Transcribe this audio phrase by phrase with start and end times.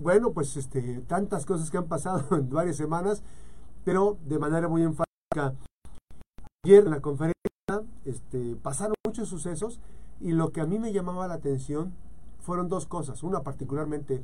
[0.00, 3.24] Bueno, pues este, tantas cosas que han pasado en varias semanas,
[3.84, 5.52] pero de manera muy enfática.
[6.64, 7.34] Ayer en la conferencia
[8.04, 9.80] este, pasaron muchos sucesos
[10.20, 11.92] y lo que a mí me llamaba la atención
[12.38, 13.24] fueron dos cosas.
[13.24, 14.22] Una particularmente,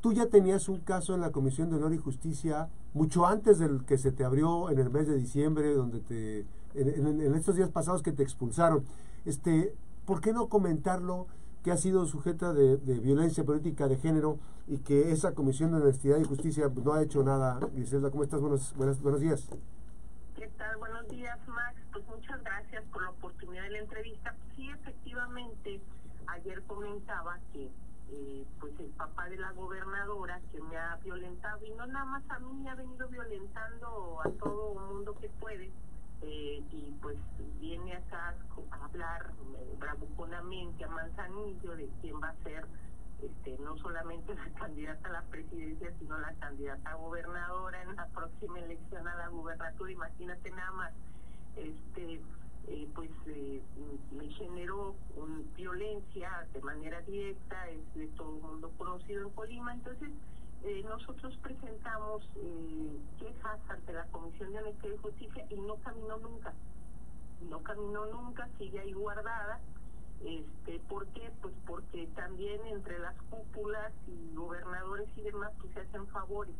[0.00, 3.84] tú ya tenías un caso en la Comisión de Honor y Justicia mucho antes del
[3.84, 6.44] que se te abrió en el mes de diciembre, donde te,
[6.74, 8.84] en, en estos días pasados que te expulsaron.
[9.26, 9.76] Este,
[10.06, 11.28] ¿Por qué no comentarlo?
[11.66, 14.38] Que ha sido sujeta de, violencia política de género
[14.68, 17.58] y que esa Comisión de Honestidad y Justicia no ha hecho nada.
[17.74, 18.40] Gisela, ¿cómo estás?
[18.40, 19.48] Buenos, buenos, buenos días.
[20.36, 20.76] ¿Qué tal?
[20.76, 21.74] Buenos días, Max.
[21.92, 24.32] Pues muchas gracias por la oportunidad de la entrevista.
[24.54, 25.80] Sí, efectivamente,
[26.28, 27.68] ayer comentaba que
[28.12, 32.22] eh, pues el papá de la gobernadora que me ha violentado, y no nada más
[32.28, 35.72] a mí, me ha venido violentando a todo mundo que puede,
[36.22, 37.18] eh, y pues
[37.60, 38.34] viene acá
[38.70, 42.66] a hablar eh, bravuconamente a Manzanillo de quién va a ser
[43.22, 48.06] este, no solamente la candidata a la presidencia, sino la candidata a gobernadora en la
[48.06, 49.92] próxima elección a la gubernatura.
[49.92, 50.92] Imagínate nada más,
[51.56, 52.20] este,
[52.68, 59.22] eh, pues me generó un, violencia de manera directa, es de todo el mundo conocido
[59.22, 59.72] en Colima.
[59.72, 60.10] Entonces,
[60.64, 66.16] eh, nosotros presentamos eh, quejas ante la Comisión de Honestidad y Justicia y no caminó
[66.18, 66.52] nunca.
[67.48, 69.60] No caminó nunca, sigue ahí guardada.
[70.24, 71.30] Este, ¿Por qué?
[71.42, 76.54] Pues porque también entre las cúpulas y gobernadores y demás pues se hacen favores.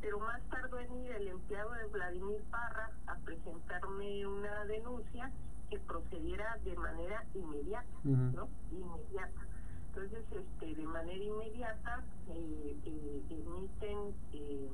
[0.00, 5.30] Pero más tardó en ir el empleado de Vladimir Parra a presentarme una denuncia
[5.70, 8.48] que procediera de manera inmediata, ¿no?
[8.72, 9.51] Inmediata.
[9.94, 14.70] Entonces, este, de manera inmediata eh, eh, emiten eh,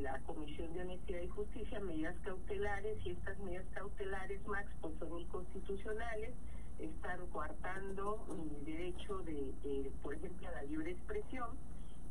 [0.00, 5.18] la Comisión de Honestidad y Justicia medidas cautelares y estas medidas cautelares, Max, pues son
[5.18, 6.30] inconstitucionales,
[6.78, 11.48] están coartando mi derecho de, por ejemplo, a la libre expresión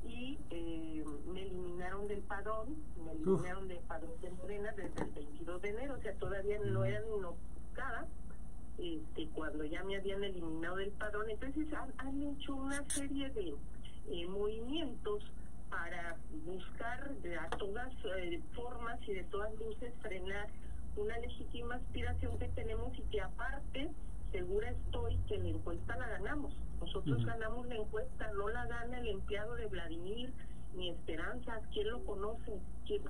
[0.03, 0.37] y
[1.31, 5.95] me eliminaron del padrón, me eliminaron del padrón de Morena desde el 22 de enero,
[5.97, 8.07] o sea, todavía no eran inoculadas
[8.77, 11.29] este, cuando ya me habían eliminado del padrón.
[11.29, 13.55] Entonces han, hecho una serie de
[14.09, 15.23] eh, movimientos
[15.69, 20.47] para buscar de a todas eh, formas y de todas luces frenar
[20.95, 23.89] una legítima aspiración que tenemos y que aparte
[24.31, 26.53] segura estoy que la encuesta la ganamos.
[26.79, 30.33] Nosotros ganamos la encuesta, no la gana el empleado de Vladimir
[30.75, 31.61] ni Esperanza.
[31.71, 32.59] ¿Quién lo conoce?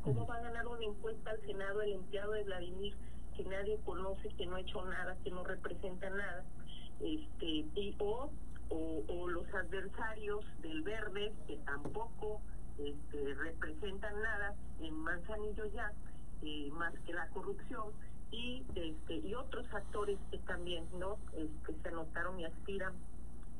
[0.04, 2.94] ¿Cómo va a ganar una encuesta al Senado el empleado de Vladimir?
[3.36, 6.44] Que nadie conoce, que no ha hecho nada, que no representa nada,
[7.00, 8.30] este, y, o,
[9.28, 12.42] los adversarios del verde, que tampoco
[12.78, 15.92] este, representan nada en Manzanillo ya,
[16.44, 17.92] eh, más que la corrupción,
[18.32, 22.94] y, este, y otros actores que también no este, se anotaron y aspiran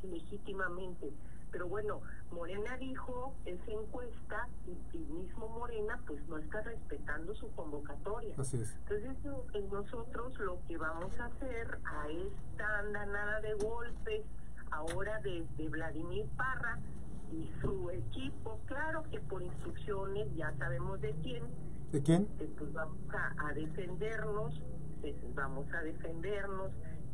[0.04, 1.12] legítimamente
[1.54, 8.34] pero bueno, Morena dijo esa encuesta y, mismo Morena pues no está respetando su convocatoria.
[8.38, 8.76] Así es.
[8.90, 14.26] Entonces nosotros lo que vamos a hacer a esta andanada de golpes
[14.72, 16.80] ahora desde Vladimir Parra
[17.32, 21.44] y su equipo, claro que por instrucciones ya sabemos de quién.
[21.92, 22.26] ¿De quién?
[22.58, 24.60] Pues vamos a, defendernos,
[25.36, 26.72] vamos a defendernos,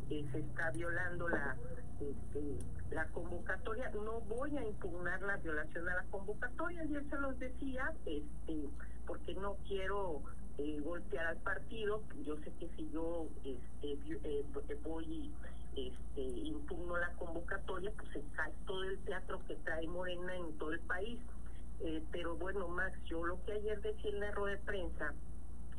[0.08, 1.56] que se está violando la
[2.00, 2.58] este,
[2.90, 7.92] la convocatoria, no voy a impugnar la violación a la convocatoria, ayer se los decía,
[8.04, 8.68] este,
[9.06, 10.22] porque no quiero
[10.58, 13.92] eh, golpear al partido, yo sé que si yo este,
[14.24, 14.44] eh,
[14.84, 15.30] voy
[15.76, 20.72] este, impugno la convocatoria, pues se cae todo el teatro que trae Morena en todo
[20.72, 21.18] el país.
[21.82, 25.14] Eh, pero bueno, Max, yo lo que ayer decía en la rueda de prensa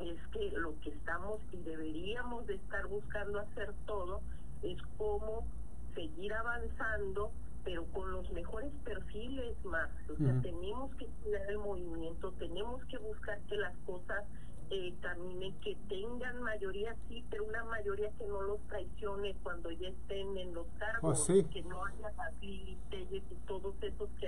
[0.00, 4.20] es que lo que estamos y deberíamos de estar buscando hacer todo
[4.62, 5.46] es cómo
[5.94, 7.32] seguir avanzando,
[7.64, 9.88] pero con los mejores perfiles más.
[10.10, 14.24] O sea, tenemos que cuidar el movimiento, tenemos que buscar que las cosas
[14.70, 19.88] eh, caminen, que tengan mayoría, sí, pero una mayoría que no los traicione cuando ya
[19.88, 24.26] estén en los cargos, oh, que no haya facilites y todos esos que,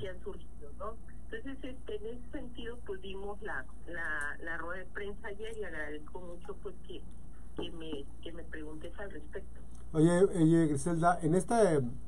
[0.00, 0.96] que han surgido, ¿no?
[1.30, 5.64] Entonces, este, en ese sentido, pues dimos la, la, la rueda de prensa ayer y
[5.64, 7.00] agradezco mucho pues que,
[7.56, 9.60] que, me, que me preguntes al respecto.
[9.94, 11.54] Oye, oye, Griselda, en este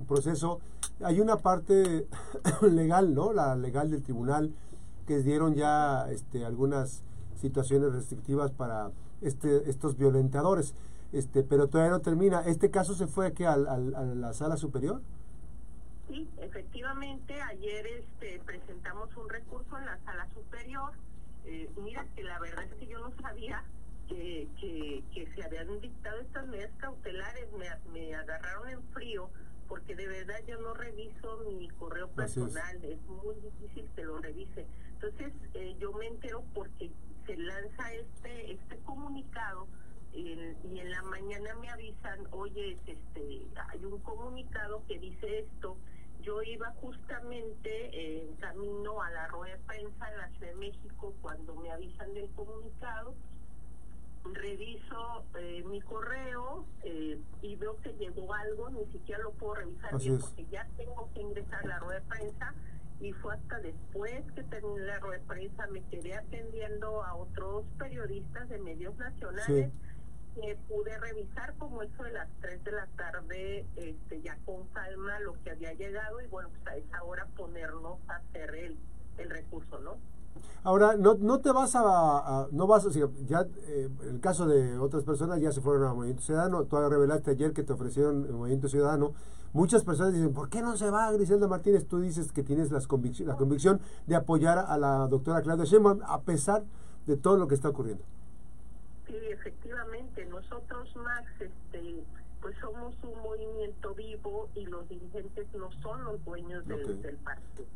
[0.09, 0.61] proceso
[1.03, 2.07] hay una parte
[2.63, 3.35] legal, ¿no?
[3.35, 4.55] La legal del tribunal,
[5.07, 7.03] que dieron ya este, algunas
[7.37, 8.91] situaciones restrictivas para
[9.21, 10.75] este, estos violentadores,
[11.13, 12.41] este, pero todavía no termina.
[12.47, 15.03] ¿Este caso se fue aquí al, a la sala superior?
[16.09, 20.93] Sí, efectivamente, ayer este, presentamos un recurso en la sala superior.
[21.45, 23.63] Eh, mira que la verdad es que yo no sabía
[24.09, 29.31] que, que, que se habían dictado estas medidas cautelares me, me agarraron en frío
[29.69, 33.01] porque de verdad yo no reviso mi correo personal, es.
[33.07, 34.67] muy difícil que lo revise.
[34.95, 36.91] Entonces eh, yo me entero porque
[37.27, 39.67] se lanza este este comunicado
[40.13, 45.77] y en la mañana me avisan, oye, este, hay un comunicado que dice esto.
[46.23, 51.15] Yo iba justamente en camino a la rueda de prensa en la Ciudad de México
[51.21, 53.15] cuando me avisan del comunicado
[54.33, 59.99] reviso eh, mi correo eh, y veo que llegó algo, ni siquiera lo puedo revisar
[59.99, 62.55] bien porque ya tengo que ingresar a la rueda de prensa
[63.01, 67.65] y fue hasta después que terminé la rueda de prensa, me quedé atendiendo a otros
[67.79, 69.73] periodistas de medios nacionales.
[70.35, 75.21] que pude revisar como eso de las 3 de la tarde, este, ya con calma
[75.21, 78.77] lo que había llegado y bueno, pues a esa hora ponernos a hacer el,
[79.19, 79.97] el recurso, ¿no?
[80.63, 82.91] Ahora, no, no te vas a, no vas a,
[83.27, 87.33] ya eh, el caso de otras personas ya se fueron al Movimiento Ciudadano, tú revelaste
[87.33, 89.13] ayer que te ofrecieron el Movimiento Ciudadano,
[89.53, 91.87] muchas personas dicen, ¿por qué no se va Griselda Martínez?
[91.87, 96.01] Tú dices que tienes las convic la convicción de apoyar a la doctora Claudia Sheinbaum
[96.03, 96.65] a pesar
[97.07, 98.03] de todo lo que está ocurriendo.
[99.07, 102.05] Sí, efectivamente, nosotros más, este,
[102.45, 107.67] pues somos un movimiento vivo y los dirigentes no son los dueños del, del partido,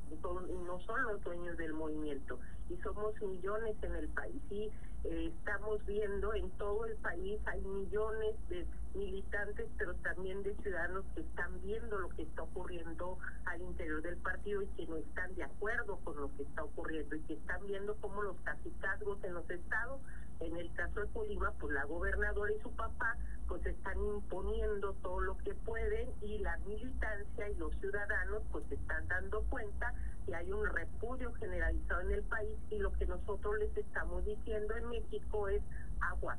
[0.67, 2.39] no son los dueños del movimiento.
[2.69, 4.71] Y somos millones en el país y
[5.05, 11.07] eh, estamos viendo en todo el país hay millones de militantes pero también de ciudadanos
[11.15, 13.17] que están viendo lo que está ocurriendo
[13.47, 17.17] al interior del partido y que no están de acuerdo con lo que está ocurriendo
[17.17, 20.03] y que están viendo cómo los cacicazgos en los estados
[20.41, 23.17] en el caso de Colima, pues la gobernadora y su papá
[23.49, 29.09] pues están imponiendo todo lo que pueden y la militancia y los ciudadanos pues están
[29.09, 29.93] dando cuenta
[30.27, 34.77] que hay un repudio generalizado en el país y lo que nosotros les estamos diciendo
[34.77, 35.63] en México es
[36.01, 36.39] aguas,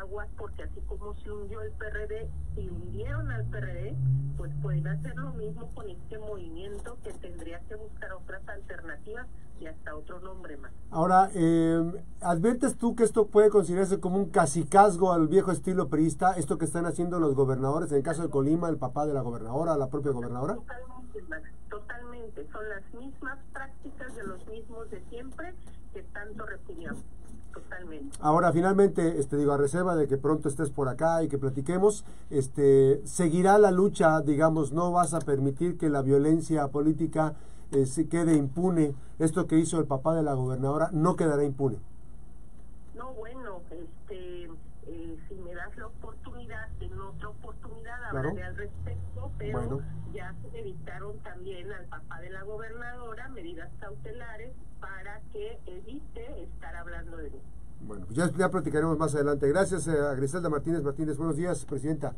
[0.00, 3.94] aguas porque así como se hundió el PRD, si hundieron al PRD,
[4.38, 8.69] pues pueden hacer lo mismo con este movimiento que tendría que buscar otras alternativas
[9.80, 10.72] hasta otro nombre más.
[10.90, 16.32] Ahora, eh, ¿adviertes tú que esto puede considerarse como un casicazgo al viejo estilo priista,
[16.32, 19.22] esto que están haciendo los gobernadores, en el caso de Colima, el papá de la
[19.22, 20.56] gobernadora, la propia gobernadora?
[20.56, 21.20] Totalmente,
[21.70, 22.48] totalmente.
[22.52, 25.54] Son las mismas prácticas de los mismos de siempre
[25.92, 27.02] que tanto repudiamos.
[27.52, 28.16] Totalmente.
[28.20, 32.04] Ahora, finalmente, este digo, a reserva de que pronto estés por acá y que platiquemos,
[32.30, 37.34] este, seguirá la lucha, digamos, no vas a permitir que la violencia política
[37.72, 38.94] eh, se quede impune.
[39.18, 41.78] Esto que hizo el papá de la gobernadora no quedará impune.
[42.94, 44.44] No, bueno, este,
[44.86, 49.80] eh, si me das la oportunidad, en otra oportunidad hablaré al respecto, pero
[50.12, 56.74] ya se evitaron también al papá de la gobernadora medidas cautelares para que evite estar
[56.76, 57.40] hablando de mí.
[57.82, 59.48] Bueno, pues ya, ya platicaremos más adelante.
[59.48, 61.16] Gracias eh, a Griselda Martínez Martínez.
[61.16, 62.14] Buenos días, Presidenta.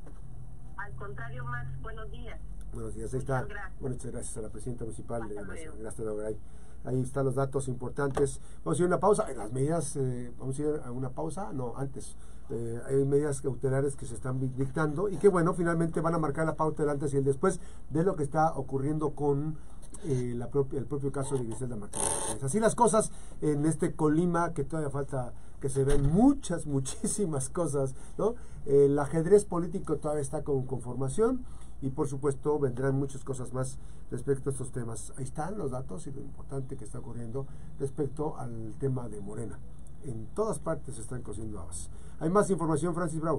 [0.76, 2.40] Al contrario, Max, buenos días.
[2.72, 3.46] Buenos días, ahí está.
[3.80, 6.38] Muchas gracias a la presidenta municipal de Ahí,
[6.84, 8.40] ahí están los datos importantes.
[8.64, 9.30] Vamos a ir a una pausa.
[9.34, 12.16] Las medidas, eh, vamos a ir a una pausa, no, antes.
[12.48, 16.46] Eh, hay medidas cautelares que se están dictando y que, bueno, finalmente van a marcar
[16.46, 17.60] la pauta del antes y el después
[17.90, 19.58] de lo que está ocurriendo con
[20.04, 22.42] eh, la propia, el propio caso de Griselda Martínez.
[22.42, 27.94] Así las cosas en este Colima, que todavía falta que se ven muchas, muchísimas cosas,
[28.16, 28.34] ¿no?
[28.64, 31.44] el ajedrez político todavía está con conformación
[31.82, 33.79] y por supuesto vendrán muchas cosas más
[34.11, 35.12] respecto a estos temas.
[35.17, 37.46] Ahí están los datos y lo importante que está ocurriendo
[37.79, 39.58] respecto al tema de Morena.
[40.05, 41.91] En todas partes se están cociendo habas.
[42.20, 43.31] Hay más información, Francis Bravo.